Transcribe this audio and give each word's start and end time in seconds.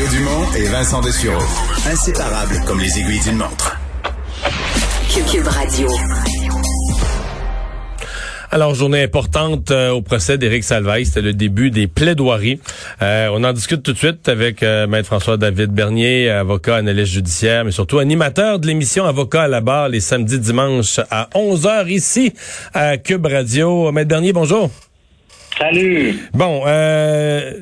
Mario 0.00 0.18
Dumont 0.18 0.52
et 0.56 0.64
Vincent 0.64 1.02
Dessureau. 1.02 1.42
Inséparables 1.86 2.58
comme 2.66 2.80
les 2.80 2.98
aiguilles 2.98 3.20
d'une 3.20 3.36
montre. 3.36 3.78
Cube 5.30 5.46
Radio. 5.46 5.88
Alors, 8.50 8.74
journée 8.74 9.02
importante 9.02 9.70
euh, 9.70 9.90
au 9.90 10.00
procès 10.00 10.38
d'Éric 10.38 10.64
Salvaille. 10.64 11.04
C'était 11.04 11.20
le 11.20 11.34
début 11.34 11.70
des 11.70 11.86
plaidoiries. 11.86 12.60
Euh, 13.02 13.28
on 13.34 13.44
en 13.44 13.52
discute 13.52 13.82
tout 13.82 13.92
de 13.92 13.98
suite 13.98 14.26
avec 14.30 14.62
euh, 14.62 14.86
Maître 14.86 15.06
François-David 15.06 15.70
Bernier, 15.70 16.30
avocat, 16.30 16.76
analyste 16.76 17.12
judiciaire, 17.12 17.66
mais 17.66 17.70
surtout 17.70 17.98
animateur 17.98 18.58
de 18.58 18.66
l'émission 18.66 19.04
Avocat 19.04 19.42
à 19.42 19.48
la 19.48 19.60
barre 19.60 19.90
les 19.90 20.00
samedis, 20.00 20.38
dimanches 20.38 21.00
à 21.10 21.28
11h 21.34 21.88
ici 21.90 22.32
à 22.72 22.96
Cube 22.96 23.26
Radio. 23.26 23.92
Maître 23.92 24.08
Bernier, 24.08 24.32
bonjour. 24.32 24.70
Salut. 25.60 26.16
Bon, 26.32 26.62
euh, 26.66 27.52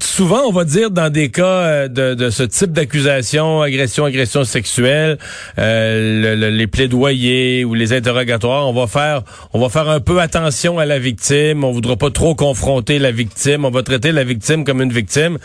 souvent, 0.00 0.42
on 0.46 0.52
va 0.52 0.64
dire 0.64 0.90
dans 0.90 1.10
des 1.10 1.30
cas 1.30 1.44
euh, 1.44 1.88
de, 1.88 2.30
ce 2.30 2.42
type 2.42 2.72
d'accusation, 2.72 3.62
agression, 3.62 4.04
agression 4.04 4.44
sexuelle, 4.44 5.18
euh, 5.58 6.50
les 6.50 6.66
plaidoyers 6.66 7.64
ou 7.64 7.74
les 7.74 7.92
interrogatoires, 7.92 8.68
on 8.68 8.72
va 8.72 8.86
faire, 8.86 9.22
on 9.52 9.58
va 9.58 9.68
faire 9.68 9.88
un 9.88 10.00
peu 10.00 10.20
attention 10.20 10.78
à 10.78 10.86
la 10.86 10.98
victime. 10.98 11.64
On 11.64 11.72
voudra 11.72 11.96
pas 11.96 12.10
trop 12.10 12.34
confronter 12.34 12.98
la 12.98 13.10
victime. 13.10 13.64
On 13.64 13.70
va 13.70 13.82
traiter 13.82 14.12
la 14.12 14.24
victime 14.24 14.64
comme 14.64 14.80
une 14.80 14.92
victime. 14.92 15.38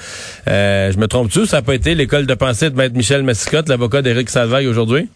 Euh, 0.48 0.92
je 0.92 0.98
me 0.98 1.08
trompe-tu? 1.08 1.46
Ça 1.46 1.58
n'a 1.58 1.62
pas 1.64 1.76
été 1.76 1.96
l'école 1.96 2.26
de 2.26 2.34
pensée 2.34 2.70
de 2.70 2.76
maître 2.76 2.96
Michel 2.96 3.24
Massicotte, 3.24 3.70
l'avocat 3.70 4.02
d'Éric 4.02 4.30
Salvaille 4.30 4.68
aujourd'hui? 4.68 5.10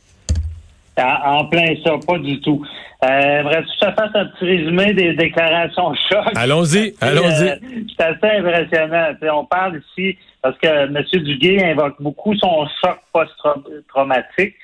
En 0.98 1.46
plein 1.46 1.76
ça, 1.84 1.92
pas 2.08 2.18
du 2.20 2.40
tout. 2.42 2.66
Euh, 3.04 3.44
Bref, 3.44 3.66
je 3.74 3.86
te 3.86 3.92
fasse 3.94 4.12
un 4.14 4.26
petit 4.26 4.46
résumé 4.46 4.94
des 4.94 5.14
déclarations 5.14 5.94
choc? 6.10 6.32
Allons-y, 6.36 6.94
allons-y. 7.02 7.50
Euh, 7.50 7.56
c'est 7.98 8.04
assez 8.04 8.38
impressionnant. 8.38 9.14
on 9.34 9.46
parle 9.46 9.82
ici 9.90 10.18
parce 10.42 10.58
que 10.58 10.68
M. 10.68 11.04
Duguay 11.12 11.64
invoque 11.72 12.02
beaucoup 12.02 12.36
son 12.36 12.68
choc 12.82 13.00
post-traumatique. 13.12 14.56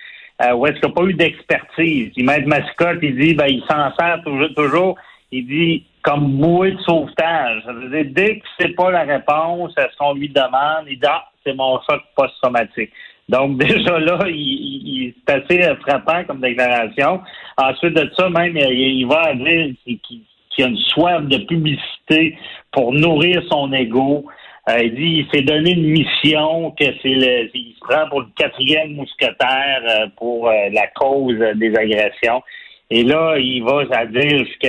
Euh, 0.42 0.54
où 0.54 0.66
est-ce 0.66 0.80
qu'il 0.80 0.88
n'y 0.88 0.94
a 0.94 0.96
pas 0.96 1.04
eu 1.04 1.14
d'expertise? 1.14 2.12
Il 2.16 2.26
met 2.26 2.42
mascotte, 2.42 3.00
il 3.02 3.16
dit 3.18 3.34
ben 3.34 3.48
il 3.48 3.64
s'en 3.70 3.94
sert 3.96 4.22
toujours, 4.24 4.54
toujours, 4.56 4.96
il 5.32 5.46
dit 5.46 5.86
comme 6.02 6.32
bouée 6.38 6.72
de 6.72 6.82
sauvetage. 6.82 7.64
Ça 7.66 7.74
veut 7.74 7.90
dire 7.90 8.12
dès 8.12 8.40
que 8.40 8.46
c'est 8.60 8.76
pas 8.76 8.90
la 8.90 9.04
réponse 9.04 9.74
à 9.78 9.90
ce 9.92 9.98
qu'on 9.98 10.14
lui 10.14 10.30
demande, 10.30 10.86
il 10.88 11.00
dit 11.00 11.08
Ah, 11.08 11.26
c'est 11.46 11.54
mon 11.54 11.80
choc 11.82 12.02
post-traumatique. 12.16 12.92
Donc 13.30 13.58
déjà 13.64 14.00
là, 14.00 14.20
il, 14.28 14.91
c'est 15.28 15.34
assez 15.34 15.76
frappant 15.82 16.24
comme 16.26 16.42
déclaration. 16.42 17.22
Ensuite 17.58 17.94
de 17.94 18.10
ça, 18.18 18.30
même, 18.30 18.58
il, 18.58 19.06
va 19.06 19.34
dire 19.34 19.74
qu'il 19.86 20.64
a 20.64 20.68
une 20.68 20.78
soif 20.78 21.24
de 21.24 21.38
publicité 21.46 22.38
pour 22.72 22.94
nourrir 22.94 23.42
son 23.50 23.72
ego. 23.74 24.26
Euh, 24.70 24.84
il 24.84 24.96
dit 24.96 25.26
il 25.26 25.28
s'est 25.34 25.44
donné 25.44 25.72
une 25.72 25.88
mission 25.88 26.72
que 26.72 26.86
c'est 27.02 27.50
il 27.54 27.74
se 27.74 27.80
prend 27.80 28.08
pour 28.10 28.22
le 28.22 28.28
quatrième 28.36 28.94
mousquetaire 28.94 29.82
euh, 29.90 30.08
pour 30.18 30.50
euh, 30.50 30.70
la 30.72 30.88
cause 30.88 31.40
des 31.56 31.76
agressions. 31.76 32.44
Et 32.92 33.04
là, 33.04 33.38
il 33.40 33.64
va 33.64 33.86
dire 34.06 34.46
que, 34.62 34.68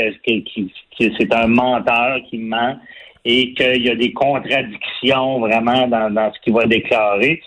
c'est 0.98 1.34
un 1.34 1.46
menteur 1.48 2.18
qui 2.30 2.38
ment 2.38 2.78
et 3.24 3.52
qu'il 3.54 3.82
y 3.82 3.90
a 3.90 3.96
des 3.96 4.12
contradictions 4.12 5.40
vraiment 5.40 5.88
dans 5.88 6.32
ce 6.32 6.40
qu'il 6.40 6.54
va 6.54 6.64
déclarer. 6.66 7.42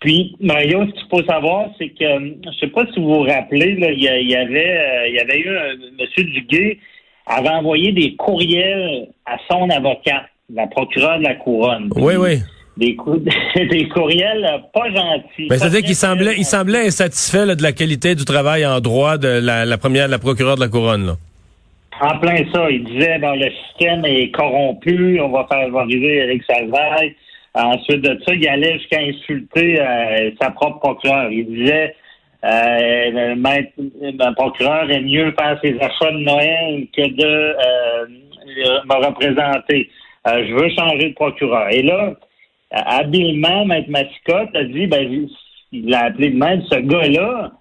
Puis, 0.00 0.34
Mario, 0.40 0.86
ce 0.86 0.92
qu'il 0.92 1.08
faut 1.10 1.24
savoir, 1.24 1.68
c'est 1.78 1.90
que, 1.90 2.04
je 2.04 2.58
sais 2.58 2.68
pas 2.68 2.86
si 2.92 3.00
vous 3.00 3.14
vous 3.14 3.22
rappelez, 3.22 3.74
là, 3.76 3.90
il, 3.90 4.00
y 4.02 4.34
avait, 4.34 4.78
euh, 4.78 5.08
il 5.08 5.14
y 5.14 5.20
avait 5.20 5.38
eu 5.38 5.48
un, 5.50 5.72
M. 5.98 6.26
Duguay 6.32 6.78
avait 7.26 7.50
envoyé 7.50 7.92
des 7.92 8.16
courriels 8.16 9.08
à 9.26 9.36
son 9.48 9.68
avocat, 9.68 10.24
la 10.52 10.66
procureure 10.66 11.18
de 11.18 11.24
la 11.24 11.34
couronne. 11.34 11.90
Oui, 11.96 12.14
oui. 12.16 12.38
Des, 12.76 12.96
des 13.70 13.88
courriels 13.88 14.62
pas 14.72 14.88
gentils. 14.88 15.48
Mais 15.50 15.58
c'est-à-dire 15.58 15.82
qu'il 15.82 15.94
semblait, 15.94 16.34
il 16.38 16.44
semblait 16.44 16.86
insatisfait 16.86 17.54
de 17.54 17.62
la 17.62 17.72
qualité 17.72 18.14
du 18.14 18.24
travail 18.24 18.64
en 18.64 18.80
droit 18.80 19.18
de 19.18 19.28
la, 19.28 19.66
la 19.66 19.78
première, 19.78 20.08
la 20.08 20.18
procureure 20.18 20.56
de 20.56 20.60
la 20.60 20.68
couronne. 20.68 21.06
Là. 21.06 21.16
En 22.00 22.18
plein 22.18 22.38
ça, 22.52 22.70
il 22.70 22.84
disait, 22.84 23.18
bon, 23.18 23.34
le 23.34 23.50
système 23.50 24.04
est 24.06 24.30
corrompu, 24.30 25.20
on 25.20 25.28
va 25.28 25.46
faire 25.50 25.76
arriver 25.76 26.16
Eric 26.16 26.42
Salvaille. 26.48 27.14
Ensuite 27.54 28.02
de 28.02 28.18
ça, 28.24 28.34
il 28.34 28.48
allait 28.48 28.78
jusqu'à 28.78 29.00
insulter 29.00 29.80
euh, 29.80 30.30
sa 30.40 30.50
propre 30.50 30.78
procureure. 30.78 31.30
Il 31.30 31.46
disait 31.46 31.94
euh, 32.44 33.34
ma 33.36 34.32
procureur 34.32 34.90
est 34.90 35.00
mieux 35.00 35.32
faire 35.38 35.58
ses 35.62 35.78
achats 35.78 36.12
de 36.12 36.18
Noël 36.18 36.86
que 36.96 37.08
de 37.08 37.24
euh, 37.24 38.06
me 38.86 39.06
représenter. 39.06 39.90
Euh, 40.26 40.46
je 40.46 40.54
veux 40.54 40.68
changer 40.70 41.10
de 41.10 41.14
procureur. 41.14 41.68
Et 41.70 41.82
là, 41.82 42.14
habilement, 42.70 43.64
Maître 43.66 43.90
Mascotte 43.90 44.54
a 44.54 44.64
dit, 44.64 44.86
ben, 44.86 45.28
il 45.72 45.88
l'a 45.88 46.04
appelé 46.04 46.30
de 46.30 46.36
même, 46.36 46.62
ce 46.70 46.78
gars-là, 46.78 47.52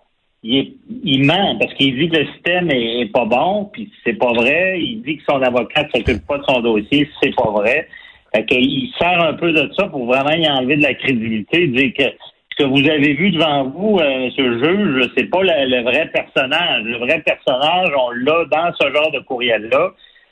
il, 0.44 0.76
il, 1.04 1.26
ment 1.26 1.58
parce 1.60 1.74
qu'il 1.74 1.98
dit 1.98 2.10
que 2.10 2.18
le 2.18 2.26
système 2.28 2.72
est, 2.72 3.12
pas 3.12 3.26
bon, 3.26 3.70
puis 3.74 3.92
c'est 4.06 4.14
pas 4.14 4.32
vrai. 4.32 4.80
Il 4.80 5.02
dit 5.02 5.18
que 5.18 5.24
son 5.30 5.42
avocat 5.42 5.84
ne 5.84 5.90
s'occupe 5.90 6.26
pas 6.26 6.38
de 6.38 6.44
son 6.48 6.62
dossier, 6.62 7.10
c'est 7.22 7.36
pas 7.36 7.52
vrai. 7.52 7.88
Fait 8.36 8.46
qu'il 8.46 8.90
sert 9.00 9.24
un 9.24 9.34
peu 9.34 9.52
de 9.52 9.72
ça 9.76 9.88
pour 9.88 10.06
vraiment 10.06 10.32
y 10.32 10.48
enlever 10.48 10.78
de 10.78 10.84
la 10.84 10.94
crédibilité, 10.94 11.68
dire 11.68 11.92
que 11.98 12.04
ce 12.52 12.64
que 12.64 12.70
vous 12.70 12.88
avez 12.90 13.14
vu 13.14 13.32
devant 13.32 13.64
vous, 13.70 13.98
euh, 14.00 14.30
ce 14.36 14.64
juge, 14.64 15.10
c'est 15.18 15.30
pas 15.30 15.42
le, 15.42 15.82
vrai 15.84 16.10
personnage. 16.14 16.84
Le 16.84 16.98
vrai 16.98 17.22
personnage, 17.26 17.90
on 17.98 18.12
l'a 18.12 18.46
dans 18.46 18.72
ce 18.80 18.92
genre 18.94 19.12
de 19.12 19.20
courriel-là. 19.20 19.92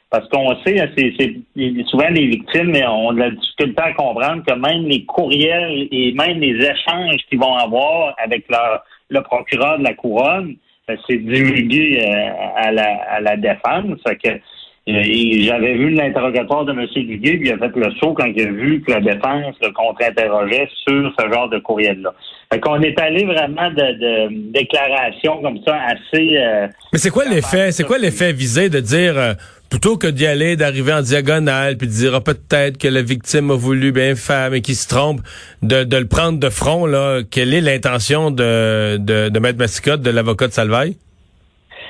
Parce 0.09 0.27
qu'on 0.29 0.55
sait, 0.63 0.79
hein, 0.79 0.89
c'est 0.95 1.83
souvent 1.87 2.07
les 2.09 2.27
victimes 2.27 2.73
ont 2.87 3.11
de 3.11 3.19
la 3.19 3.31
difficulté 3.31 3.81
à 3.81 3.91
comprendre 3.93 4.41
que 4.45 4.53
même 4.53 4.87
les 4.87 5.03
courriels 5.03 5.87
et 5.91 6.13
même 6.13 6.39
les 6.39 6.55
échanges 6.65 7.19
qu'ils 7.29 7.39
vont 7.39 7.55
avoir 7.55 8.15
avec 8.23 8.45
leur, 8.49 8.83
le 9.09 9.21
procureur 9.21 9.79
de 9.79 9.83
la 9.83 9.93
couronne, 9.93 10.55
ben, 10.87 10.97
c'est 11.09 11.17
divulgué 11.17 11.99
euh, 12.01 12.29
à, 12.55 12.71
la, 12.71 12.85
à 13.09 13.19
la 13.19 13.35
défense. 13.35 13.99
Fait 14.07 14.15
que 14.15 14.39
j'avais 14.87 15.73
vu 15.73 15.89
l'interrogatoire 15.89 16.65
de 16.65 16.71
M. 16.71 16.85
Duguay, 16.95 17.37
puis 17.37 17.49
il 17.49 17.51
a 17.51 17.57
fait 17.57 17.75
le 17.75 17.91
saut 17.99 18.13
quand 18.13 18.25
il 18.25 18.41
a 18.41 18.51
vu 18.51 18.81
que 18.81 18.91
la 18.91 19.01
défense 19.01 19.55
le 19.61 19.71
contre-interrogeait 19.71 20.69
sur 20.87 21.11
ce 21.19 21.33
genre 21.33 21.49
de 21.49 21.59
courriel-là. 21.59 22.13
Fait 22.51 22.59
qu'on 22.59 22.81
est 22.81 22.97
allé 22.99 23.25
vraiment 23.25 23.69
de, 23.69 23.75
de 23.75 24.51
déclarations 24.53 25.41
comme 25.41 25.59
ça 25.65 25.75
assez... 25.87 26.37
Euh, 26.37 26.67
Mais 26.93 26.99
c'est 26.99 27.09
quoi 27.09 27.25
l'effet? 27.25 27.71
C'est 27.73 27.83
quoi 27.83 27.97
l'effet 27.97 28.31
visé 28.31 28.69
de 28.69 28.79
dire... 28.79 29.17
Euh, 29.17 29.33
plutôt 29.69 29.97
que 29.97 30.07
d'y 30.07 30.25
aller, 30.25 30.55
d'arriver 30.55 30.93
en 30.93 31.01
diagonale, 31.01 31.77
puis 31.77 31.87
de 31.87 31.91
dire 31.91 32.15
ah, 32.15 32.21
peut-être 32.21 32.77
que 32.77 32.87
la 32.87 33.01
victime 33.01 33.51
a 33.51 33.55
voulu 33.55 33.91
bien 33.91 34.15
faire, 34.15 34.51
mais 34.51 34.61
qui 34.61 34.75
se 34.75 34.87
trompe, 34.87 35.19
de, 35.61 35.83
de, 35.83 35.97
le 35.97 36.07
prendre 36.07 36.39
de 36.39 36.49
front, 36.49 36.85
là, 36.85 37.21
quelle 37.29 37.53
est 37.53 37.61
l'intention 37.61 38.31
de, 38.31 38.97
de, 38.97 39.29
de 39.29 39.39
Maître 39.39 39.59
Massicotte, 39.59 40.01
de 40.01 40.09
l'avocat 40.09 40.47
de 40.47 40.53
Salvaille? 40.53 40.95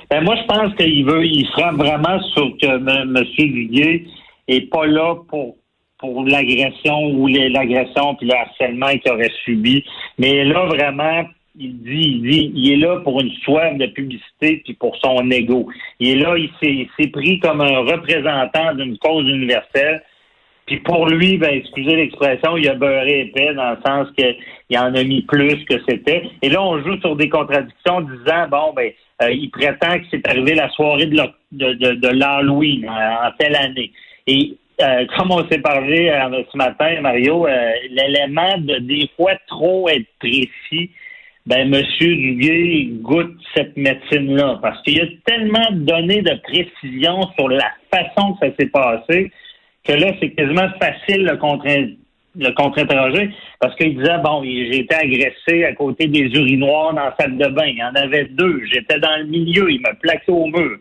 Ben, 0.09 0.23
moi, 0.23 0.35
je 0.37 0.43
pense 0.45 0.73
qu'il 0.75 1.05
veut, 1.05 1.25
il 1.25 1.45
sera 1.47 1.71
vraiment 1.73 2.21
sur 2.33 2.57
que 2.57 2.65
M. 2.65 3.25
Duguay 3.37 4.05
est 4.47 4.69
pas 4.69 4.85
là 4.85 5.15
pour 5.27 5.55
pour 5.99 6.23
l'agression 6.25 7.05
ou 7.05 7.27
l'agression 7.27 8.15
puis 8.15 8.27
le 8.27 8.35
harcèlement 8.35 8.95
qu'il 8.97 9.11
aurait 9.11 9.31
subi. 9.43 9.83
Mais 10.19 10.43
là, 10.43 10.65
vraiment, 10.65 11.23
il 11.59 11.81
dit, 11.81 11.89
il 11.89 12.21
dit, 12.21 12.51
il 12.53 12.73
est 12.73 12.75
là 12.77 12.99
pour 12.99 13.19
une 13.19 13.31
soif 13.43 13.75
de 13.77 13.87
publicité 13.87 14.61
puis 14.63 14.73
pour 14.75 14.95
son 14.97 15.29
ego. 15.31 15.67
Il 15.99 16.09
est 16.09 16.15
là, 16.15 16.35
il 16.37 16.87
s'est 16.99 17.07
pris 17.07 17.39
comme 17.39 17.61
un 17.61 17.79
représentant 17.79 18.75
d'une 18.75 18.97
cause 18.99 19.27
universelle. 19.27 20.03
Puis 20.67 20.81
pour 20.81 21.07
lui, 21.07 21.37
ben, 21.37 21.49
excusez 21.53 21.95
l'expression, 21.95 22.57
il 22.57 22.67
a 22.67 22.75
beurré 22.75 23.21
épais 23.21 23.53
dans 23.53 23.71
le 23.71 23.77
sens 23.85 24.07
qu'il 24.17 24.77
en 24.77 24.93
a 24.93 25.03
mis 25.03 25.21
plus 25.21 25.63
que 25.63 25.75
c'était. 25.87 26.23
Et 26.41 26.49
là, 26.49 26.61
on 26.61 26.83
joue 26.83 26.99
sur 26.99 27.15
des 27.15 27.29
contradictions 27.29 28.01
disant, 28.01 28.47
bon, 28.51 28.73
ben, 28.75 28.91
euh, 29.21 29.31
il 29.31 29.49
prétend 29.49 29.97
que 29.97 30.05
c'est 30.11 30.27
arrivé 30.27 30.55
la 30.55 30.69
soirée 30.71 31.05
de, 31.05 32.09
l'Halloween 32.09 32.83
euh, 32.83 33.27
en 33.27 33.31
telle 33.39 33.55
année. 33.55 33.93
Et 34.27 34.57
euh, 34.81 35.05
comme 35.17 35.31
on 35.31 35.47
s'est 35.47 35.59
parlé 35.59 36.11
ce 36.51 36.57
matin, 36.57 36.99
Mario, 36.99 37.47
l'élément 37.89 38.57
de 38.57 38.79
des 38.79 39.09
fois 39.15 39.35
trop 39.47 39.87
être 39.87 40.07
précis, 40.19 40.91
ben 41.45 41.69
Monsieur 41.69 42.13
Duguay 42.13 42.89
goûte 43.01 43.37
cette 43.55 43.77
médecine-là 43.77 44.59
parce 44.61 44.81
qu'il 44.83 44.97
y 44.97 45.01
a 45.01 45.07
tellement 45.25 45.71
de 45.71 45.85
données 45.85 46.21
de 46.21 46.35
précision 46.43 47.21
sur 47.39 47.47
la 47.47 47.71
façon 47.89 48.33
que 48.33 48.47
ça 48.47 48.53
s'est 48.59 48.67
passé 48.67 49.31
que 49.87 49.93
là, 49.93 50.11
c'est 50.19 50.29
quasiment 50.31 50.69
facile 50.79 51.23
le 51.23 52.51
contre-interroger 52.51 53.31
parce 53.59 53.75
qu'il 53.75 53.97
disait 53.97 54.17
bon, 54.23 54.43
j'ai 54.43 54.79
été 54.79 54.95
agressé 54.95 55.65
à 55.65 55.73
côté 55.73 56.07
des 56.07 56.25
urinoirs 56.25 56.93
dans 56.93 57.05
la 57.05 57.15
salle 57.19 57.37
de 57.37 57.47
bain. 57.47 57.65
Il 57.65 57.77
y 57.77 57.83
en 57.83 57.95
avait 57.95 58.25
deux. 58.25 58.61
J'étais 58.71 58.99
dans 58.99 59.17
le 59.17 59.25
milieu. 59.25 59.71
Il 59.71 59.81
m'a 59.81 59.93
plaqué 59.93 60.31
au 60.31 60.45
mur. 60.45 60.77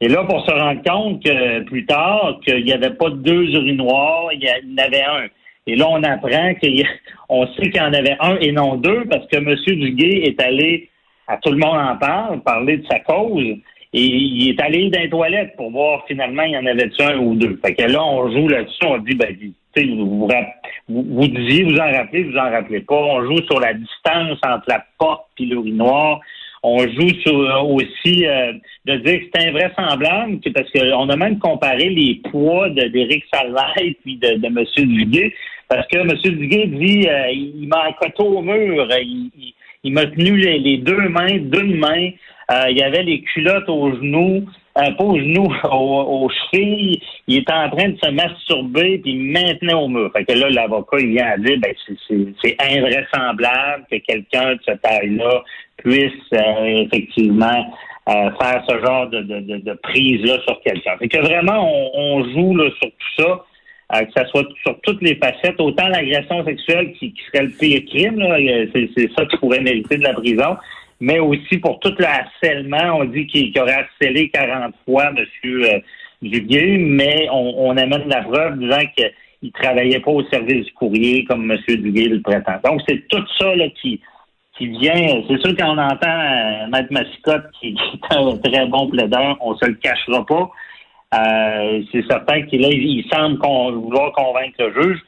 Et 0.00 0.08
là, 0.08 0.24
pour 0.24 0.44
se 0.46 0.50
rendre 0.50 0.82
compte 0.82 1.22
que 1.22 1.60
plus 1.64 1.84
tard, 1.84 2.40
qu'il 2.44 2.64
n'y 2.64 2.72
avait 2.72 2.94
pas 2.94 3.10
deux 3.10 3.44
urinoirs, 3.54 4.32
il 4.32 4.42
y 4.42 4.48
en 4.48 4.82
avait 4.82 5.04
un. 5.04 5.26
Et 5.66 5.76
là, 5.76 5.86
on 5.90 6.02
apprend 6.02 6.54
qu'on 6.54 7.46
sait 7.54 7.70
qu'il 7.70 7.76
y 7.76 7.80
en 7.80 7.92
avait 7.92 8.16
un 8.18 8.36
et 8.40 8.50
non 8.50 8.76
deux 8.76 9.04
parce 9.04 9.26
que 9.26 9.36
M. 9.36 9.54
Duguay 9.54 10.22
est 10.24 10.42
allé, 10.42 10.88
à 11.28 11.36
tout 11.36 11.50
le 11.50 11.58
monde 11.58 11.76
en 11.76 11.96
parle, 11.96 12.40
parler 12.40 12.78
de 12.78 12.86
sa 12.86 12.98
cause. 13.00 13.56
Et 13.92 14.04
il 14.04 14.50
est 14.50 14.60
allé 14.60 14.88
dans 14.88 15.00
les 15.00 15.10
toilettes 15.10 15.56
pour 15.56 15.70
voir 15.70 16.04
finalement 16.06 16.42
il 16.42 16.52
y 16.52 16.56
en 16.56 16.66
avait 16.66 16.90
un 17.00 17.18
ou 17.18 17.34
deux. 17.34 17.58
Fait 17.64 17.74
que 17.74 17.82
là, 17.82 18.04
on 18.04 18.30
joue 18.30 18.48
là-dessus, 18.48 18.86
on 18.86 18.98
dit, 18.98 19.16
ben, 19.16 19.36
vous, 19.76 20.28
vous, 20.88 21.04
vous, 21.08 21.28
disiez, 21.28 21.64
vous 21.64 21.76
en 21.76 21.90
rappelez, 21.90 22.24
vous 22.24 22.36
en 22.36 22.50
rappelez 22.50 22.80
pas. 22.80 22.94
On 22.94 23.24
joue 23.24 23.42
sur 23.46 23.58
la 23.58 23.74
distance 23.74 24.38
entre 24.44 24.64
la 24.68 24.84
porte 24.98 25.26
et 25.38 25.44
l'urinoir. 25.44 26.20
On 26.62 26.78
joue 26.78 27.08
sur 27.26 27.70
aussi 27.70 28.26
euh, 28.26 28.52
de 28.84 28.96
dire 28.96 29.20
que 29.20 29.26
c'est 29.34 29.48
invraisemblable, 29.48 30.38
parce 30.54 30.70
qu'on 30.70 31.08
a 31.08 31.16
même 31.16 31.38
comparé 31.38 31.88
les 31.88 32.20
poids 32.30 32.68
d'Éric 32.68 33.24
Salvaille 33.32 33.96
puis 34.02 34.16
de, 34.18 34.34
de 34.34 34.46
M. 34.46 34.64
Duguay, 34.76 35.32
parce 35.68 35.86
que 35.88 35.98
M. 35.98 36.10
Duguay 36.22 36.66
dit 36.66 37.08
euh, 37.08 37.30
il 37.32 37.66
m'a 37.66 37.84
accoté 37.88 38.22
au 38.22 38.42
mur, 38.42 38.86
il, 39.00 39.30
il, 39.38 39.54
m'a 39.84 40.06
tenu 40.06 40.36
les, 40.36 40.78
deux 40.78 41.08
mains 41.08 41.38
d'une 41.38 41.76
main, 41.76 42.10
euh, 42.50 42.70
il 42.70 42.82
avait 42.82 43.02
les 43.02 43.22
culottes 43.22 43.68
aux 43.68 43.94
genoux, 43.94 44.44
euh, 44.78 44.90
pas 44.92 45.04
aux 45.04 45.18
genoux, 45.18 45.52
aux, 45.72 46.30
chevilles. 46.50 47.00
Il 47.26 47.38
était 47.38 47.52
en 47.52 47.70
train 47.70 47.88
de 47.88 47.98
se 48.02 48.10
masturber 48.10 48.98
puis 48.98 49.12
il 49.12 49.32
maintenait 49.32 49.74
au 49.74 49.88
mur. 49.88 50.10
Fait 50.12 50.24
que 50.24 50.32
là, 50.32 50.50
l'avocat, 50.50 50.98
il 51.00 51.12
vient 51.12 51.26
à 51.26 51.38
dire, 51.38 51.58
ben, 51.60 51.74
c'est 52.42 52.56
invraisemblable 52.60 53.86
que 53.90 53.96
quelqu'un 53.96 54.54
de 54.54 54.60
cette 54.66 54.82
taille-là 54.82 55.42
puisse 55.78 56.12
euh, 56.34 56.84
effectivement 56.84 57.72
euh, 58.08 58.30
faire 58.40 58.64
ce 58.68 58.78
genre 58.84 59.08
de, 59.08 59.20
de, 59.22 59.58
de, 59.58 59.72
prise-là 59.82 60.38
sur 60.46 60.60
quelqu'un. 60.62 60.96
Fait 60.98 61.08
que 61.08 61.18
vraiment, 61.18 61.70
on, 61.94 62.24
joue 62.32 62.56
là, 62.56 62.70
sur 62.80 62.88
tout 62.88 63.22
ça. 63.22 63.44
Que 63.90 64.12
ça 64.14 64.26
soit 64.26 64.46
sur 64.62 64.80
toutes 64.82 65.02
les 65.02 65.16
facettes, 65.16 65.60
autant 65.60 65.88
l'agression 65.88 66.44
sexuelle 66.44 66.92
qui, 66.92 67.14
serait 67.26 67.44
le 67.44 67.50
pire 67.50 67.82
crime, 67.86 68.22
c'est 68.72 69.10
ça 69.16 69.26
qui 69.26 69.36
pourrait 69.38 69.60
mériter 69.60 69.98
de 69.98 70.04
la 70.04 70.14
prison, 70.14 70.56
mais 71.00 71.18
aussi 71.18 71.58
pour 71.58 71.80
tout 71.80 71.94
le 71.98 72.04
harcèlement. 72.04 72.98
On 72.98 73.04
dit 73.04 73.26
qu'il 73.26 73.58
aurait 73.58 73.86
harcelé 74.00 74.28
40 74.28 74.74
fois 74.84 75.10
M. 75.16 75.24
Euh, 75.44 75.80
Duguay, 76.22 76.76
mais 76.78 77.28
on, 77.32 77.76
amène 77.76 78.06
la 78.06 78.22
preuve 78.22 78.58
disant 78.58 78.82
qu'il 78.94 79.52
travaillait 79.52 80.00
pas 80.00 80.10
au 80.10 80.22
service 80.24 80.66
du 80.66 80.72
courrier 80.72 81.24
comme 81.24 81.50
M. 81.50 81.58
Duguay 81.66 82.08
le 82.08 82.20
prétend. 82.20 82.60
Donc, 82.62 82.82
c'est 82.86 83.08
tout 83.08 83.24
ça 83.38 83.54
là, 83.54 83.68
qui, 83.80 84.00
qui 84.58 84.66
vient. 84.68 85.22
C'est 85.28 85.40
sûr 85.40 85.56
qu'on 85.56 85.78
entend 85.78 86.06
euh, 86.06 86.66
Maître 86.70 86.92
Massicotte, 86.92 87.46
qui, 87.58 87.68
est 87.68 88.14
un 88.14 88.36
très 88.36 88.66
bon 88.66 88.88
plaideur, 88.88 89.38
on 89.40 89.56
se 89.56 89.64
le 89.64 89.74
cachera 89.74 90.24
pas. 90.26 90.50
Euh, 91.12 91.82
c'est 91.90 92.06
certain 92.06 92.42
qu'il 92.42 92.62
il 92.62 93.04
semble 93.12 93.38
vouloir 93.38 94.12
convaincre 94.12 94.54
le 94.58 94.82
juge. 94.82 95.00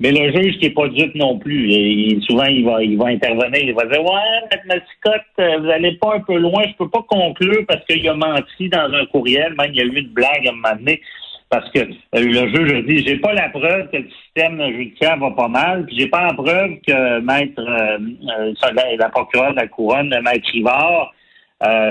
Mais 0.00 0.12
le 0.12 0.32
juge 0.32 0.58
qui 0.58 0.66
est 0.66 0.70
pas 0.70 0.88
dupe 0.88 1.14
non 1.14 1.38
plus, 1.38 1.70
et 1.70 2.18
souvent 2.22 2.44
il 2.44 2.64
va, 2.64 2.82
il 2.82 2.96
va 2.96 3.08
intervenir, 3.08 3.60
il 3.60 3.74
va 3.74 3.84
dire 3.84 4.02
ouais, 4.02 4.48
M. 4.50 4.60
Mascotte, 4.66 5.22
euh, 5.38 5.58
vous 5.58 5.68
allez 5.68 5.92
pas 5.98 6.14
un 6.14 6.20
peu 6.20 6.38
loin, 6.38 6.62
je 6.66 6.74
peux 6.78 6.88
pas 6.88 7.04
conclure 7.06 7.66
parce 7.68 7.84
qu'il 7.84 8.08
a 8.08 8.14
menti 8.14 8.70
dans 8.70 8.90
un 8.94 9.04
courriel, 9.06 9.54
même 9.58 9.72
il 9.74 9.76
y 9.76 9.80
a 9.82 9.84
eu 9.84 9.98
une 9.98 10.08
blague 10.08 10.46
à 10.46 10.52
un 10.52 10.54
moment 10.54 10.74
donné, 10.74 11.02
parce 11.50 11.70
que 11.70 11.80
euh, 11.80 11.84
le 12.14 12.48
juge 12.48 12.72
a 12.72 12.80
dit 12.80 13.04
j'ai 13.06 13.18
pas 13.18 13.34
la 13.34 13.50
preuve 13.50 13.90
que 13.90 13.98
le 13.98 14.08
système 14.24 14.72
judiciaire 14.72 15.18
va 15.18 15.32
pas 15.32 15.48
mal, 15.48 15.84
puis 15.84 15.98
j'ai 15.98 16.06
pas 16.06 16.28
la 16.28 16.32
preuve 16.32 16.78
que 16.86 17.20
maître 17.20 17.60
euh, 17.60 18.98
la, 18.98 19.08
procureure 19.10 19.50
de 19.50 19.56
la 19.56 19.66
couronne, 19.66 20.08
maître 20.24 20.48
Rivard, 20.50 21.12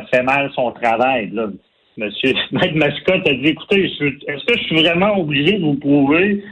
fait 0.10 0.24
mal 0.24 0.50
son 0.56 0.72
travail. 0.72 1.30
Là. 1.32 1.50
Monsieur 2.00 2.34
Maître 2.52 2.76
Mascotte 2.76 3.28
a 3.28 3.34
dit 3.34 3.50
écoutez, 3.50 3.86
est-ce 3.86 4.46
que 4.46 4.58
je 4.58 4.64
suis 4.64 4.82
vraiment 4.82 5.18
obligé 5.20 5.54
de 5.54 5.64
vous 5.64 5.76
prouver 5.76 6.44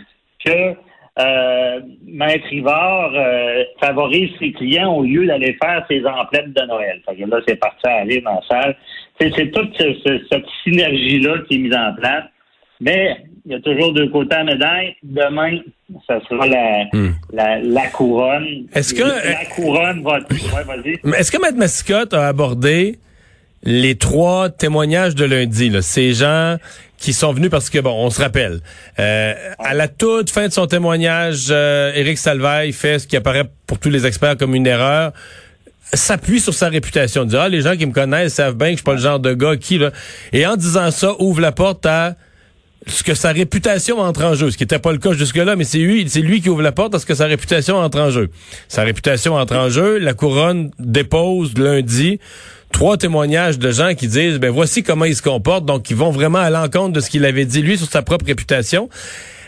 que 0.45 0.73
euh, 1.19 1.79
Maître 2.05 2.45
Rivard 2.49 3.11
euh, 3.15 3.63
favorise 3.79 4.29
ses 4.39 4.51
clients 4.51 4.93
au 4.93 5.03
lieu 5.03 5.25
d'aller 5.25 5.57
faire 5.61 5.85
ses 5.89 6.05
emplettes 6.05 6.53
de 6.53 6.65
Noël? 6.67 7.01
Fait 7.07 7.15
que 7.15 7.29
là, 7.29 7.39
c'est 7.47 7.55
parti 7.55 7.87
à 7.87 8.01
aller 8.01 8.21
dans 8.21 8.35
la 8.35 8.47
salle. 8.47 8.75
C'est, 9.19 9.51
toute 9.51 9.75
cette 9.77 10.45
synergie-là 10.63 11.39
qui 11.47 11.55
est 11.55 11.59
mise 11.59 11.75
en 11.75 11.95
place. 11.95 12.25
Mais 12.79 13.17
il 13.45 13.53
y 13.53 13.55
a 13.55 13.59
toujours 13.61 13.93
deux 13.93 14.09
côtés 14.09 14.35
à 14.35 14.43
la 14.43 14.53
médaille. 14.53 14.95
Demain, 15.01 15.59
ça 16.05 16.19
sera 16.29 16.45
la, 16.45 16.83
hmm. 16.93 17.13
la, 17.31 17.87
couronne. 17.87 18.67
Est-ce 18.75 18.93
que 18.93 19.01
la 19.01 19.45
couronne 19.45 20.03
va. 20.03 20.19
Ouais, 20.19 20.63
vas-y. 20.67 21.17
Est-ce 21.17 21.31
que 21.31 21.41
Maître 21.41 21.57
Mascotte 21.57 22.13
a 22.13 22.27
abordé 22.27 22.99
les 23.63 23.95
trois 23.95 24.49
témoignages 24.49 25.15
de 25.15 25.25
lundi, 25.25 25.69
là, 25.69 25.81
ces 25.81 26.13
gens 26.13 26.57
qui 26.97 27.13
sont 27.13 27.31
venus 27.31 27.49
parce 27.49 27.69
que 27.69 27.79
bon, 27.79 27.93
on 27.93 28.09
se 28.09 28.21
rappelle, 28.21 28.61
euh, 28.99 29.33
à 29.59 29.73
la 29.73 29.87
toute 29.87 30.29
fin 30.29 30.47
de 30.47 30.53
son 30.53 30.67
témoignage, 30.67 31.47
euh, 31.51 31.93
Éric 31.93 32.17
Salvaille 32.17 32.71
fait 32.71 32.99
ce 32.99 33.07
qui 33.07 33.15
apparaît 33.15 33.45
pour 33.67 33.79
tous 33.79 33.89
les 33.89 34.05
experts 34.05 34.37
comme 34.37 34.55
une 34.55 34.67
erreur. 34.67 35.11
S'appuie 35.93 36.41
sur 36.41 36.53
sa 36.53 36.69
réputation, 36.69 37.23
dit 37.23 37.37
ah 37.37 37.47
les 37.47 37.61
gens 37.61 37.77
qui 37.77 37.85
me 37.85 37.93
connaissent 37.93 38.33
savent 38.33 38.55
bien 38.55 38.67
que 38.67 38.73
je 38.73 38.77
suis 38.77 38.83
pas 38.83 38.93
le 38.93 38.99
genre 38.99 39.19
de 39.19 39.33
gars 39.33 39.55
qui 39.55 39.77
là. 39.77 39.91
Et 40.33 40.45
en 40.45 40.57
disant 40.57 40.91
ça 40.91 41.13
ouvre 41.19 41.39
la 41.39 41.51
porte 41.51 41.85
à 41.85 42.15
ce 42.87 43.03
que 43.03 43.13
sa 43.13 43.31
réputation 43.31 43.99
entre 43.99 44.23
en 44.23 44.33
jeu, 44.33 44.51
ce 44.51 44.57
qui 44.57 44.63
n'était 44.63 44.79
pas 44.79 44.91
le 44.91 44.97
cas 44.97 45.13
jusque-là, 45.13 45.55
mais 45.55 45.63
c'est 45.63 45.77
lui, 45.77 46.07
c'est 46.09 46.21
lui 46.21 46.41
qui 46.41 46.49
ouvre 46.49 46.61
la 46.61 46.71
porte 46.71 46.95
à 46.95 46.99
ce 46.99 47.05
que 47.05 47.15
sa 47.15 47.25
réputation 47.25 47.77
entre 47.77 47.99
en 47.99 48.09
jeu. 48.09 48.29
Sa 48.67 48.83
réputation 48.83 49.35
entre 49.35 49.55
en 49.55 49.69
jeu, 49.69 49.97
la 49.97 50.13
couronne 50.13 50.71
dépose 50.79 51.57
lundi 51.57 52.19
trois 52.71 52.97
témoignages 52.97 53.59
de 53.59 53.71
gens 53.71 53.93
qui 53.95 54.07
disent, 54.07 54.39
ben 54.39 54.51
voici 54.51 54.83
comment 54.83 55.05
il 55.05 55.15
se 55.15 55.21
comporte, 55.21 55.65
donc 55.65 55.89
ils 55.89 55.95
vont 55.95 56.11
vraiment 56.11 56.39
à 56.39 56.49
l'encontre 56.49 56.93
de 56.93 56.99
ce 56.99 57.09
qu'il 57.09 57.25
avait 57.25 57.45
dit 57.45 57.61
lui 57.61 57.77
sur 57.77 57.87
sa 57.87 58.01
propre 58.01 58.25
réputation. 58.25 58.89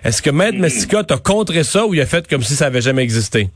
Est-ce 0.03 0.21
que 0.21 0.29
Maître 0.29 0.57
Mestica 0.57 0.99
a 0.99 1.17
contré 1.17 1.63
ça 1.63 1.85
ou 1.85 1.93
il 1.93 2.01
a 2.01 2.05
fait 2.05 2.27
comme 2.27 2.41
si 2.41 2.53
ça 2.53 2.67
avait 2.67 2.81
jamais 2.81 3.03
existé? 3.03 3.47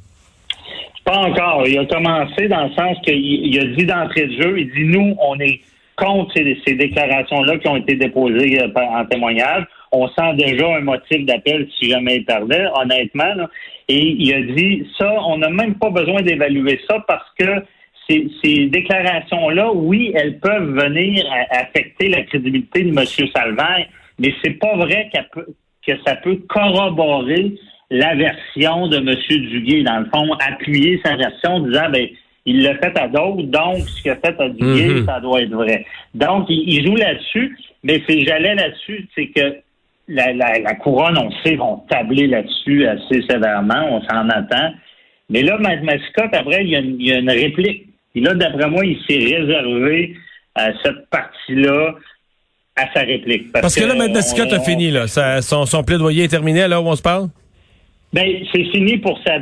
Pas 1.06 1.18
encore. 1.18 1.68
Il 1.68 1.77
a 1.80 1.86
commencé 1.86 2.48
dans 2.48 2.65
le 2.65 2.74
sens 2.74 2.98
qu'il 3.04 3.60
a 3.60 3.65
dit 3.65 3.86
d'entrée 3.86 4.27
de 4.27 4.42
jeu, 4.42 4.60
il 4.60 4.71
dit 4.71 4.86
nous, 4.86 5.15
on 5.21 5.39
est 5.39 5.62
contre 5.95 6.33
ces, 6.33 6.75
déclarations-là 6.75 7.57
qui 7.57 7.68
ont 7.68 7.77
été 7.77 7.95
déposées 7.95 8.62
euh, 8.62 8.68
en 8.75 9.06
témoignage. 9.06 9.65
On 9.92 10.07
sent 10.07 10.33
déjà 10.38 10.75
un 10.75 10.81
motif 10.81 11.25
d'appel 11.25 11.68
si 11.77 11.89
jamais 11.92 12.18
il 12.18 12.25
tardait, 12.25 12.65
honnêtement. 12.74 13.48
Et 13.89 14.15
il 14.18 14.33
a 14.33 14.42
dit 14.42 14.88
ça, 14.98 15.13
on 15.27 15.38
n'a 15.38 15.50
même 15.50 15.75
pas 15.75 15.89
besoin 15.89 16.21
d'évaluer 16.21 16.80
ça 16.89 17.04
parce 17.07 17.27
que 17.38 17.45
ces, 18.09 18.67
déclarations-là, 18.67 19.71
oui, 19.73 20.11
elles 20.15 20.39
peuvent 20.39 20.75
venir 20.75 21.25
affecter 21.51 22.09
la 22.09 22.23
crédibilité 22.23 22.83
de 22.83 22.89
M. 22.89 23.05
Salvaire, 23.33 23.88
mais 24.19 24.33
c'est 24.44 24.59
pas 24.59 24.75
vrai 24.75 25.09
que 25.85 25.91
ça 26.05 26.15
peut 26.17 26.38
corroborer 26.47 27.53
la 27.89 28.15
version 28.15 28.88
de 28.88 28.97
M. 28.97 29.15
Duguay. 29.29 29.83
Dans 29.83 30.00
le 30.00 30.05
fond, 30.05 30.33
appuyer 30.39 31.00
sa 31.03 31.15
version 31.15 31.55
en 31.55 31.59
disant, 31.61 31.89
ben, 31.91 32.07
il 32.45 32.61
l'a 32.63 32.75
fait 32.75 32.97
à 32.97 33.07
d'autres, 33.07 33.44
donc 33.44 33.77
ce 33.88 34.01
qu'il 34.01 34.11
a 34.11 34.15
fait 34.17 34.39
à 34.39 34.50
Duguay, 34.50 34.88
mhm. 34.88 35.05
ça 35.05 35.19
doit 35.19 35.41
être 35.41 35.53
vrai. 35.53 35.85
Donc, 36.13 36.47
il, 36.50 36.85
joue 36.85 36.95
là-dessus, 36.95 37.57
mais 37.83 38.01
c'est 38.07 38.21
j'allais 38.25 38.55
là-dessus, 38.55 39.07
c'est 39.15 39.27
que 39.27 39.57
la, 40.09 40.75
couronne, 40.75 41.17
on 41.17 41.31
sait, 41.44 41.55
vont 41.55 41.77
tabler 41.89 42.27
là-dessus 42.27 42.85
assez 42.85 43.21
sévèrement, 43.29 43.88
on 43.89 44.01
s'en 44.01 44.27
attend. 44.29 44.73
Mais 45.29 45.41
là, 45.41 45.57
Matt 45.57 45.83
Mascotte, 45.83 46.33
après, 46.33 46.63
il 46.63 46.69
y, 46.69 47.12
a 47.12 47.19
une, 47.19 47.29
réplique. 47.29 47.88
Et 48.15 48.22
là, 48.22 48.34
d'après 48.34 48.70
moi, 48.70 48.86
il 48.86 48.98
s'est 49.08 49.36
réservé 49.36 50.15
à 50.55 50.67
cette 50.84 51.10
partie-là 51.10 51.96
à 52.75 52.91
sa 52.93 53.01
réplique. 53.01 53.51
Parce, 53.51 53.75
que, 53.75 53.86
là, 53.86 53.96
Matt 53.96 54.12
Mascotte 54.12 54.51
a 54.51 54.60
fini, 54.60 54.91
là. 54.91 55.08
son, 55.08 55.65
son 55.65 55.84
plaidoyer 55.84 56.24
est 56.24 56.27
terminé, 56.27 56.67
là 56.67 56.82
où 56.82 56.86
on 56.86 56.96
se 56.96 57.01
parle? 57.01 57.27
Ben, 58.12 58.27
c'est 58.51 58.65
fini 58.65 58.98
pour 58.98 59.20
sa, 59.25 59.39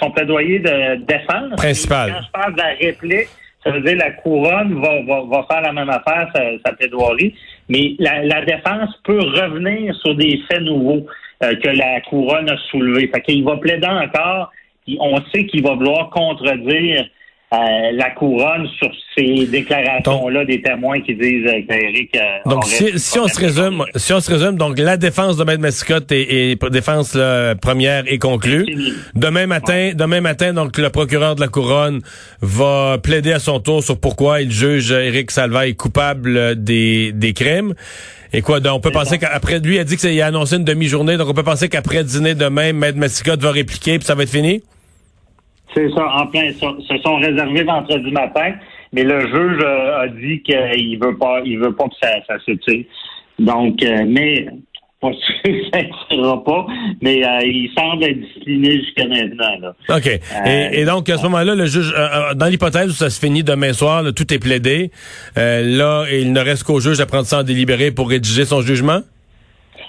son 0.00 0.10
plaidoyer 0.10 0.58
de 0.60 0.96
défense. 1.04 1.56
Principal. 1.56 2.12
Quand 2.12 2.22
je 2.26 2.30
parle 2.32 2.52
de 2.54 2.58
la 2.58 2.74
réplique, 2.80 3.28
ça 3.62 3.70
veut 3.70 3.82
dire 3.82 3.96
la 3.96 4.12
couronne 4.12 4.80
va, 4.80 5.02
va, 5.02 5.22
va 5.24 5.46
faire 5.50 5.60
la 5.60 5.72
même 5.72 5.90
affaire, 5.90 6.30
sa, 6.34 6.42
sa 6.64 6.72
plaidoirie, 6.74 7.34
mais 7.68 7.94
la, 7.98 8.24
la, 8.24 8.44
défense 8.46 8.90
peut 9.04 9.20
revenir 9.20 9.94
sur 9.96 10.14
des 10.14 10.40
faits 10.50 10.62
nouveaux 10.62 11.06
euh, 11.42 11.54
que 11.56 11.68
la 11.68 12.00
couronne 12.02 12.48
a 12.48 12.56
soulevés. 12.70 13.10
Fait 13.12 13.20
qu'il 13.20 13.44
va 13.44 13.58
plaider 13.58 13.86
encore, 13.86 14.50
on 14.98 15.20
sait 15.32 15.44
qu'il 15.46 15.62
va 15.62 15.74
vouloir 15.74 16.08
contredire 16.08 17.06
euh, 17.52 17.56
la 17.94 18.10
couronne 18.10 18.68
sur 18.78 18.88
ces 19.16 19.44
déclarations-là 19.46 20.44
des 20.44 20.62
témoins 20.62 21.00
qui 21.00 21.16
disent 21.16 21.46
euh, 21.48 21.62
qu'Éric. 21.68 22.16
Euh, 22.16 22.48
donc, 22.48 22.64
si, 22.64 23.18
on 23.18 23.26
se 23.26 23.40
résume, 23.40 23.84
si 23.96 24.12
on 24.12 24.20
se 24.20 24.30
résume, 24.30 24.56
donc 24.56 24.78
la 24.78 24.96
défense 24.96 25.36
de 25.36 25.42
Maître 25.42 25.60
Mascotte 25.60 26.12
et, 26.12 26.56
défense 26.70 27.18
première 27.60 28.04
est 28.06 28.18
conclue. 28.18 28.66
Demain 29.16 29.48
matin, 29.48 29.90
demain 29.96 30.20
matin, 30.20 30.52
donc 30.52 30.78
le 30.78 30.90
procureur 30.90 31.34
de 31.34 31.40
la 31.40 31.48
couronne 31.48 32.02
va 32.40 32.98
plaider 33.02 33.32
à 33.32 33.40
son 33.40 33.58
tour 33.58 33.82
sur 33.82 33.98
pourquoi 33.98 34.42
il 34.42 34.52
juge 34.52 34.92
Éric 34.92 35.32
Salvaille 35.32 35.74
coupable 35.74 36.54
des, 36.62 37.10
des 37.12 37.32
crimes. 37.32 37.74
Et 38.32 38.42
quoi, 38.42 38.60
donc 38.60 38.76
on 38.76 38.80
peut 38.80 38.92
penser 38.92 39.18
qu'après 39.18 39.58
lui 39.58 39.80
a 39.80 39.84
dit 39.84 39.96
qu'il 39.96 40.22
a 40.22 40.26
annoncé 40.26 40.54
une 40.54 40.64
demi-journée, 40.64 41.16
donc 41.16 41.28
on 41.28 41.34
peut 41.34 41.42
penser 41.42 41.68
qu'après 41.68 42.04
dîner 42.04 42.36
demain, 42.36 42.72
Maître 42.72 42.98
Mascotte 42.98 43.40
va 43.40 43.50
répliquer 43.50 43.98
puis 43.98 44.06
ça 44.06 44.14
va 44.14 44.22
être 44.22 44.30
fini? 44.30 44.62
C'est 45.74 45.90
ça, 45.90 46.06
en 46.16 46.26
plein, 46.26 46.52
se 46.52 46.98
sont 47.04 47.16
réservés 47.16 47.62
vendredi 47.62 48.10
matin, 48.10 48.52
mais 48.92 49.04
le 49.04 49.20
juge 49.20 49.62
euh, 49.62 50.02
a 50.02 50.08
dit 50.08 50.42
qu'il 50.42 50.98
veut 51.00 51.16
pas, 51.16 51.40
il 51.44 51.58
veut 51.58 51.74
pas 51.74 51.84
que 51.84 51.94
ça, 52.02 52.08
ça 52.26 52.34
tire. 52.44 52.84
Donc, 53.38 53.82
euh, 53.82 54.04
mais 54.06 54.46
pas 55.00 55.12
sûr 55.12 55.42
que 55.44 55.50
ça 55.72 56.16
ne 56.16 56.44
pas, 56.44 56.66
mais 57.00 57.24
euh, 57.24 57.46
il 57.46 57.70
semble 57.74 58.04
être 58.04 58.20
discipliné 58.20 58.72
jusqu'à 58.80 59.06
maintenant. 59.06 59.58
Là. 59.60 59.96
OK. 59.96 60.20
et, 60.46 60.84
donc, 60.84 61.08
à 61.08 61.16
ce 61.16 61.22
moment-là, 61.22 61.54
le 61.54 61.66
juge, 61.66 61.94
dans 62.34 62.46
l'hypothèse 62.46 62.88
où 62.88 62.94
ça 62.94 63.08
se 63.08 63.18
finit 63.18 63.42
demain 63.42 63.72
soir, 63.72 64.04
tout 64.14 64.34
est 64.34 64.38
plaidé, 64.38 64.90
là, 65.36 66.04
il 66.12 66.32
ne 66.32 66.40
reste 66.40 66.64
qu'au 66.64 66.80
juge 66.80 67.00
à 67.00 67.06
prendre 67.06 67.24
ça 67.24 67.38
en 67.38 67.42
délibéré 67.44 67.92
pour 67.92 68.10
rédiger 68.10 68.44
son 68.44 68.60
jugement? 68.60 69.00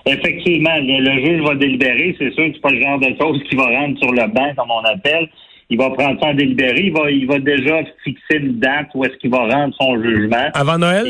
effectivement, 0.06 0.76
le, 0.78 1.26
juge 1.26 1.42
va 1.42 1.56
délibérer. 1.56 2.16
C'est 2.18 2.32
sûr 2.34 2.46
que 2.48 2.54
c'est 2.54 2.62
pas 2.62 2.72
le 2.72 2.82
genre 2.82 3.00
de 3.00 3.14
choses 3.20 3.42
qui 3.50 3.56
va 3.56 3.66
rendre 3.66 3.98
sur 4.00 4.12
le 4.12 4.28
banc, 4.28 4.54
comme 4.56 4.72
on 4.72 4.86
appelle. 4.86 5.30
Il 5.72 5.78
va 5.78 5.90
prendre 5.90 6.20
ça 6.20 6.28
en 6.28 6.34
délibéré. 6.34 6.82
Il 6.84 6.92
va, 6.92 7.10
il 7.10 7.26
va 7.26 7.40
déjà 7.40 7.80
fixer 8.04 8.38
une 8.38 8.60
date 8.60 8.90
où 8.94 9.06
est-ce 9.06 9.16
qu'il 9.18 9.32
va 9.32 9.48
rendre 9.48 9.74
son 9.80 10.00
jugement. 10.04 10.50
Avant 10.54 10.78
Noël? 10.78 11.08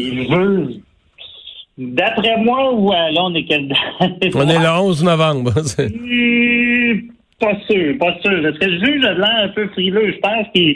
D'après 1.77 2.37
moi, 2.37 2.71
ou 2.73 2.91
là, 2.91 3.09
on 3.17 3.33
est 3.33 3.43
quelle 3.45 3.67
date? 3.67 3.79
On 4.35 4.47
est 4.47 4.59
le 4.59 4.81
11 4.81 5.03
novembre. 5.03 5.51
Hmm, 5.81 6.99
pas 7.39 7.57
sûr, 7.67 7.97
pas 7.97 8.15
sûr. 8.23 8.39
Parce 8.43 8.59
que 8.59 8.65
le 8.65 8.85
juge 8.85 9.03
a 9.03 9.13
l'air 9.13 9.45
un 9.45 9.47
peu 9.49 9.67
frileux. 9.69 10.13
Je 10.13 10.19
pense 10.19 10.45
qu'il 10.53 10.75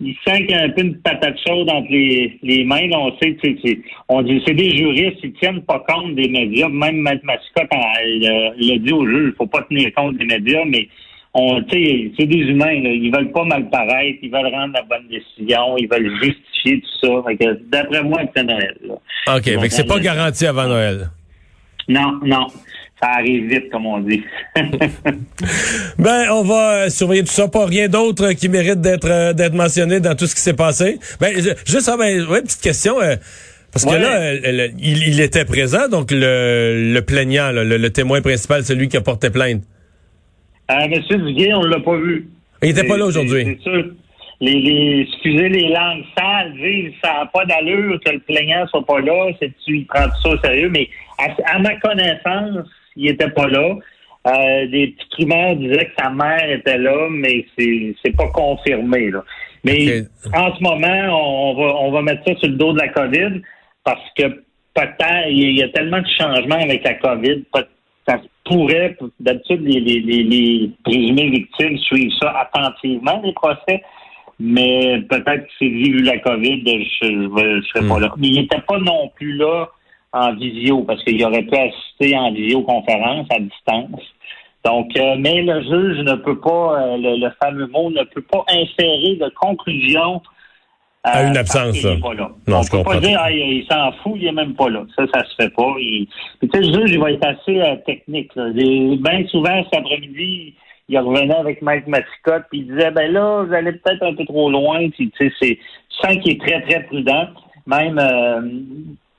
il 0.00 0.14
sent 0.26 0.46
qu'il 0.46 0.50
y 0.50 0.54
a 0.54 0.62
un 0.62 0.70
peu 0.70 0.82
une 0.82 0.96
patate 0.98 1.38
chaude 1.46 1.68
entre 1.70 1.90
les, 1.90 2.38
les 2.42 2.64
mains. 2.64 2.88
on 2.92 3.16
sait 3.18 3.34
que 3.34 3.48
c'est, 3.64 3.78
on 4.08 4.22
dit, 4.22 4.42
c'est 4.46 4.54
des 4.54 4.76
juristes, 4.76 5.18
ils 5.22 5.32
tiennent 5.34 5.62
pas 5.62 5.84
compte 5.88 6.14
des 6.14 6.28
médias. 6.28 6.68
Même 6.68 6.98
Mascotte, 6.98 7.68
il, 8.04 8.72
a 8.72 8.78
dit 8.78 8.92
au 8.92 9.06
juge, 9.06 9.32
il 9.32 9.36
faut 9.36 9.46
pas 9.46 9.62
tenir 9.62 9.92
compte 9.94 10.16
des 10.16 10.24
médias, 10.24 10.64
mais 10.66 10.88
on, 11.34 11.62
c'est 11.68 12.26
des 12.26 12.36
humains, 12.36 12.80
là. 12.82 12.90
ils 12.90 13.12
veulent 13.14 13.32
pas 13.32 13.44
mal 13.44 13.68
paraître, 13.68 14.18
ils 14.22 14.30
veulent 14.30 14.52
rendre 14.54 14.74
la 14.74 14.82
bonne 14.82 15.08
décision, 15.08 15.76
ils 15.76 15.88
veulent 15.88 16.10
justifier 16.22 16.80
tout 16.80 17.06
ça. 17.06 17.56
d'après 17.70 18.02
moi, 18.02 18.20
c'est 18.34 18.44
Noël. 18.44 18.76
OK, 18.82 19.50
mais 19.60 19.68
c'est 19.68 19.86
pas 19.86 19.98
garanti 19.98 20.46
avant 20.46 20.68
Noël. 20.68 21.10
Non, 21.88 22.20
non 22.24 22.46
ça 23.04 23.10
arrive 23.18 23.48
vite, 23.48 23.70
comme 23.70 23.86
on 23.86 23.98
dit. 24.00 24.22
ben, 25.98 26.30
on 26.30 26.42
va 26.42 26.84
euh, 26.84 26.88
surveiller 26.90 27.24
tout 27.24 27.32
ça. 27.32 27.48
Pas 27.48 27.66
rien 27.66 27.88
d'autre 27.88 28.32
qui 28.32 28.48
mérite 28.48 28.80
d'être 28.80 29.10
euh, 29.10 29.32
d'être 29.32 29.54
mentionné 29.54 30.00
dans 30.00 30.14
tout 30.14 30.26
ce 30.26 30.34
qui 30.34 30.40
s'est 30.40 30.54
passé. 30.54 30.98
Ben, 31.20 31.34
juste, 31.66 31.90
ah, 31.92 31.96
ben, 31.98 32.24
ouais, 32.26 32.42
petite 32.42 32.60
question. 32.60 33.00
Euh, 33.00 33.16
parce 33.72 33.84
que 33.86 33.90
là, 33.90 34.34
il, 34.78 35.20
était 35.20 35.44
présent, 35.44 35.88
donc 35.88 36.12
le, 36.12 36.92
le 36.94 37.02
plaignant, 37.02 37.50
le, 37.50 37.88
témoin 37.88 38.20
principal, 38.20 38.64
celui 38.64 38.86
qui 38.86 38.96
a 38.96 39.00
porté 39.00 39.30
plainte. 39.30 39.64
Euh, 40.70 40.88
Monsieur 40.88 41.18
Duguay, 41.18 41.52
on 41.54 41.62
l'a 41.62 41.80
pas 41.80 41.96
vu. 41.96 42.28
Il 42.62 42.70
était 42.70 42.86
pas 42.86 42.96
là 42.96 43.06
aujourd'hui. 43.06 43.44
C'est 43.44 43.70
sûr. 43.70 43.84
Les, 44.40 44.60
les, 44.60 45.06
excusez 45.08 45.48
les 45.48 45.68
langues 45.68 46.04
sales, 46.16 46.52
disent 46.54 46.92
ça 47.02 47.12
n'a 47.12 47.26
pas 47.26 47.44
d'allure 47.44 47.98
que 48.04 48.10
le 48.10 48.18
plaignant 48.20 48.66
soit 48.66 48.84
pas 48.84 49.00
là, 49.00 49.30
c'est 49.40 49.52
tu 49.64 49.78
il 49.78 49.86
prend 49.86 50.04
tout 50.04 50.20
ça 50.22 50.28
au 50.30 50.38
sérieux, 50.38 50.68
mais 50.68 50.88
à 51.18 51.58
ma 51.58 51.76
connaissance, 51.76 52.66
il 52.96 53.08
était 53.08 53.30
pas 53.30 53.46
là. 53.46 53.76
Euh, 54.26 54.66
des 54.68 54.88
petits 54.88 55.22
rumeurs 55.22 55.56
disaient 55.56 55.86
que 55.86 56.02
sa 56.02 56.10
mère 56.10 56.50
était 56.50 56.78
là, 56.78 57.08
mais 57.10 57.44
c'est 57.56 57.94
c'est 58.02 58.16
pas 58.16 58.28
confirmé 58.28 59.10
là. 59.10 59.22
Mais 59.64 60.02
en 60.34 60.54
ce 60.54 60.62
moment, 60.62 61.50
on 61.50 61.54
va 61.54 61.76
on 61.76 61.92
va 61.92 62.02
mettre 62.02 62.24
ça 62.24 62.34
sur 62.36 62.48
le 62.48 62.56
dos 62.56 62.72
de 62.72 62.78
la 62.80 62.88
COVID 62.88 63.40
parce 63.84 64.10
que 64.16 64.24
peut-être 64.74 65.28
il 65.28 65.58
y 65.58 65.62
a 65.62 65.68
tellement 65.68 66.00
de 66.00 66.08
changements 66.18 66.60
avec 66.60 66.82
la 66.84 66.94
COVID, 66.94 67.44
ça 68.06 68.20
pourrait 68.44 68.96
d'habitude 69.20 69.62
les, 69.62 69.80
les, 69.80 70.00
les, 70.00 70.22
les 70.22 70.70
présumés 70.84 71.30
victimes 71.30 71.78
suivent 71.78 72.12
ça 72.20 72.30
attentivement 72.40 73.20
les 73.24 73.32
procès, 73.32 73.82
mais 74.38 75.00
peut-être 75.08 75.46
que 75.46 75.52
c'est 75.58 75.68
vu 75.68 76.02
la 76.02 76.18
COVID, 76.18 76.62
je, 76.66 77.06
je, 77.06 77.62
serais 77.68 77.88
pas 77.88 77.98
hmm. 77.98 78.02
là. 78.02 78.14
Mais 78.18 78.28
il 78.28 78.40
n'était 78.40 78.60
pas 78.60 78.78
non 78.78 79.08
plus 79.14 79.36
là 79.36 79.68
en 80.12 80.34
visio 80.34 80.82
parce 80.82 81.02
qu'il 81.04 81.22
aurait 81.24 81.42
pu 81.42 81.56
assister 81.56 82.16
en 82.16 82.32
visioconférence 82.32 83.26
à 83.30 83.40
distance. 83.40 84.02
Donc, 84.64 84.96
euh, 84.96 85.16
mais 85.18 85.42
le 85.42 85.60
juge 85.62 86.04
ne 86.04 86.14
peut 86.14 86.38
pas, 86.40 86.80
euh, 86.80 86.96
le, 86.96 87.30
fameux 87.42 87.66
mot, 87.66 87.90
ne 87.90 88.02
peut 88.04 88.22
pas 88.22 88.44
inférer 88.48 89.16
de 89.16 89.30
conclusion 89.38 90.22
à 91.04 91.22
une 91.22 91.36
absence. 91.36 91.76
Il 91.82 92.00
pas 92.00 92.14
là. 92.14 92.30
Non, 92.46 92.58
On 92.58 92.62
je 92.62 92.70
peut 92.70 92.82
pas 92.82 92.98
dire, 92.98 93.18
ah, 93.22 93.30
il 93.30 93.64
s'en 93.70 93.92
fout, 94.02 94.14
il 94.16 94.26
est 94.26 94.32
même 94.32 94.54
pas 94.54 94.68
là. 94.68 94.84
Ça, 94.96 95.04
ça 95.12 95.24
se 95.24 95.34
fait 95.36 95.50
pas. 95.50 95.74
Tu 95.78 96.08
sais, 96.52 96.60
le 96.60 96.80
juge, 96.80 96.90
il 96.92 96.98
va 96.98 97.12
être 97.12 97.26
assez 97.26 97.60
technique. 97.86 98.30
Bien 98.36 99.26
souvent, 99.28 99.62
cet 99.64 99.80
après-midi, 99.80 100.54
il 100.88 100.98
revenait 100.98 101.36
avec 101.36 101.62
Mike 101.62 101.86
Mascotte, 101.86 102.44
puis 102.50 102.60
il 102.60 102.66
disait, 102.68 102.90
ben 102.90 103.12
là, 103.12 103.44
vous 103.46 103.52
allez 103.52 103.72
peut-être 103.72 104.02
un 104.02 104.14
peu 104.14 104.24
trop 104.24 104.50
loin. 104.50 104.88
tu 104.90 105.10
sais, 105.18 105.30
c'est, 105.40 105.58
qu'il 106.20 106.32
est 106.32 106.40
très, 106.40 106.62
très 106.62 106.82
prudent. 106.84 107.28
Même, 107.66 107.98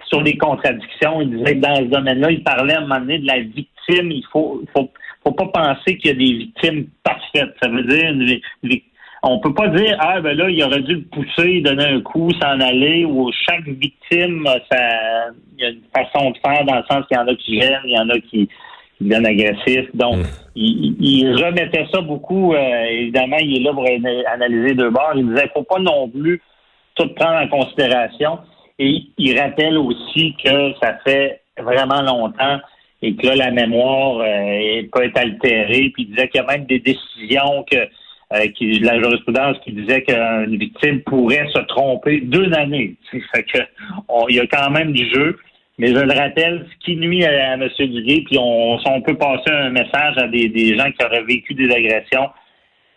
sur 0.08 0.22
les 0.22 0.38
contradictions. 0.38 1.22
Il 1.22 1.38
disait 1.38 1.56
que 1.56 1.62
dans 1.62 1.75
ce 1.75 1.84
domaine-là, 1.84 2.32
il 2.32 2.44
parlait 2.44 2.74
à 2.74 2.80
un 2.80 2.82
moment 2.82 3.00
donné 3.00 3.20
de 3.20 3.27
la 3.27 3.39
victime. 3.39 4.12
Il 4.12 4.24
faut, 4.32 4.62
faut, 4.75 4.89
faut 5.24 5.32
pas 5.32 5.48
penser 5.48 5.98
qu'il 5.98 6.12
y 6.12 6.13
a 6.13 6.18
des 6.18 6.38
victimes 6.46 6.88
parfaites. 7.04 7.56
Ça 7.62 7.70
veut 7.70 7.84
dire, 7.84 8.39
on 9.27 9.39
peut 9.39 9.53
pas 9.53 9.67
dire, 9.70 9.98
ah, 10.00 10.22
ben 10.22 10.38
là, 10.38 10.50
il 10.50 10.63
aurait 10.63 10.82
dû 10.82 10.96
le 10.96 11.01
pousser, 11.01 11.62
donner 11.62 11.86
un 11.86 12.01
coup, 12.01 12.29
s'en 12.39 12.60
aller, 12.60 13.05
ou 13.05 13.32
chaque 13.32 13.67
victime, 13.67 14.48
ça, 14.72 14.77
il 15.58 15.63
y 15.63 15.65
a 15.65 15.70
une 15.70 15.82
façon 15.96 16.29
de 16.29 16.38
faire 16.46 16.63
dans 16.65 16.75
le 16.75 16.84
sens 16.89 17.05
qu'il 17.08 17.17
y 17.17 17.20
en 17.20 17.27
a 17.27 17.36
qui 17.36 17.60
gênent, 17.60 17.82
il 17.86 17.94
y 17.94 18.00
en 18.00 18.10
a 18.10 18.20
qui, 18.20 18.48
qui 18.98 19.03
deviennent 19.03 19.25
agressifs. 19.25 19.89
Donc, 19.96 20.17
mm. 20.17 20.24
il, 20.55 21.44
remettait 21.44 21.88
ça 21.91 22.01
beaucoup. 22.01 22.53
Euh, 22.53 22.84
évidemment, 22.89 23.38
il 23.39 23.58
est 23.58 23.63
là 23.63 23.74
pour 23.74 23.88
analyser 24.32 24.75
deux 24.75 24.91
bords. 24.91 25.13
Il 25.15 25.27
disait, 25.29 25.50
faut 25.55 25.63
pas 25.63 25.79
non 25.79 26.08
plus 26.08 26.39
tout 26.94 27.08
prendre 27.15 27.39
en 27.39 27.48
considération. 27.48 28.39
Et 28.77 29.05
il 29.17 29.39
rappelle 29.39 29.77
aussi 29.77 30.36
que 30.44 30.74
ça 30.82 30.98
fait 31.03 31.41
vraiment 31.58 32.01
longtemps 32.03 32.60
et 33.01 33.15
que 33.15 33.25
là, 33.25 33.36
la 33.36 33.51
mémoire 33.51 34.20
euh, 34.20 34.82
peut 34.91 35.03
être 35.03 35.17
altérée. 35.17 35.91
Puis 35.94 36.03
il 36.03 36.10
disait 36.12 36.27
qu'il 36.27 36.41
y 36.41 36.44
a 36.44 36.48
même 36.48 36.65
des 36.65 36.79
décisions 36.79 37.65
que 37.70 37.77
euh, 38.36 38.48
qui, 38.56 38.80
la 38.80 39.00
jurisprudence 39.00 39.58
qui 39.63 39.72
disait 39.72 40.04
qu'une 40.04 40.58
victime 40.58 41.01
pourrait 41.01 41.48
se 41.54 41.60
tromper 41.60 42.22
d'une 42.22 42.54
année. 42.54 42.96
Fait 43.34 43.44
que 43.44 43.60
il 44.30 44.36
y 44.36 44.39
a 44.39 44.48
quand 44.48 44.70
même 44.72 44.92
du 44.92 45.10
jeu. 45.13 45.38
Mais 45.77 45.88
je 45.88 46.00
le 46.00 46.13
rappelle, 46.13 46.65
ce 46.72 46.86
qui 46.86 46.96
nuit 46.96 47.25
à, 47.25 47.56
M. 47.56 47.68
Duguay, 47.77 48.24
puis 48.25 48.38
on, 48.39 48.77
on 48.86 49.01
peut 49.01 49.18
passer 49.18 49.51
un 49.51 49.72
message 49.72 50.18
à 50.18 50.27
des, 50.30 50.48
des 50.48 50.77
gens 50.77 50.89
qui 50.92 51.04
auraient 51.04 51.24
vécu 51.24 51.54
des 51.54 51.70
agressions, 51.70 52.30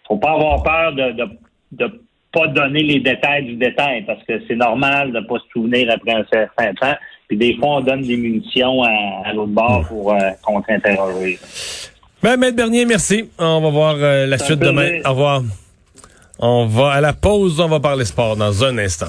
faut 0.06 0.16
pas 0.16 0.30
avoir 0.30 0.62
peur 0.62 0.92
de, 0.92 1.10
de, 1.10 1.28
de 1.72 2.00
pas 2.32 2.46
donner 2.48 2.82
les 2.82 3.00
détails 3.00 3.44
du 3.44 3.56
détail 3.56 4.02
parce 4.02 4.22
que 4.24 4.40
c'est 4.46 4.56
normal 4.56 5.12
de 5.12 5.20
pas 5.20 5.38
se 5.38 5.48
souvenir 5.52 5.90
après 5.90 6.12
un 6.12 6.24
certain 6.32 6.74
temps. 6.74 6.94
Puis 7.26 7.36
des 7.36 7.56
fois, 7.56 7.76
on 7.76 7.80
donne 7.80 8.02
des 8.02 8.16
munitions 8.16 8.82
à, 8.82 9.32
l'autre 9.32 9.52
bord 9.52 9.86
pour 9.88 10.12
euh, 10.12 10.18
contre-interroger. 10.42 11.38
Ben, 12.22 12.36
Maître 12.36 12.56
Bernier, 12.56 12.84
merci. 12.84 13.28
On 13.38 13.60
va 13.60 13.70
voir 13.70 13.94
euh, 13.98 14.26
la 14.26 14.38
suite 14.38 14.58
demain. 14.58 15.00
Au 15.04 15.10
revoir. 15.10 15.42
On 16.40 16.66
va 16.66 16.92
à 16.92 17.00
la 17.00 17.12
pause, 17.12 17.60
on 17.60 17.68
va 17.68 17.80
parler 17.80 18.04
sport 18.04 18.36
dans 18.36 18.64
un 18.64 18.78
instant. 18.78 19.06